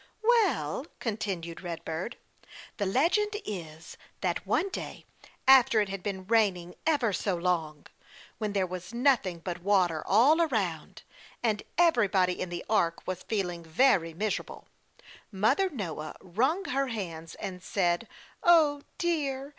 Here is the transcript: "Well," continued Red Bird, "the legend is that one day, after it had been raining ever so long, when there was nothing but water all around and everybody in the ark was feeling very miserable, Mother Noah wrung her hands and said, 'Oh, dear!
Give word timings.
"Well," 0.23 0.87
continued 0.99 1.61
Red 1.61 1.85
Bird, 1.85 2.17
"the 2.77 2.87
legend 2.87 3.35
is 3.45 3.97
that 4.21 4.47
one 4.47 4.69
day, 4.71 5.05
after 5.47 5.79
it 5.79 5.89
had 5.89 6.01
been 6.01 6.25
raining 6.25 6.73
ever 6.87 7.13
so 7.13 7.35
long, 7.35 7.85
when 8.39 8.53
there 8.53 8.65
was 8.65 8.95
nothing 8.95 9.41
but 9.43 9.61
water 9.61 10.01
all 10.07 10.41
around 10.41 11.03
and 11.43 11.61
everybody 11.77 12.41
in 12.41 12.49
the 12.49 12.65
ark 12.67 13.05
was 13.05 13.21
feeling 13.21 13.61
very 13.63 14.15
miserable, 14.15 14.65
Mother 15.31 15.69
Noah 15.69 16.15
wrung 16.19 16.65
her 16.65 16.87
hands 16.87 17.35
and 17.35 17.61
said, 17.61 18.07
'Oh, 18.41 18.81
dear! 18.97 19.49